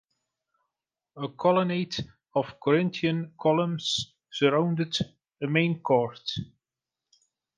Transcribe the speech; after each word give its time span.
A 1.17 1.27
colonnade 1.35 1.97
of 2.33 2.59
Corinthian 2.59 3.35
columns 3.39 4.15
surrounded 4.31 4.97
a 5.43 5.45
main 5.45 5.79
court. 5.79 6.27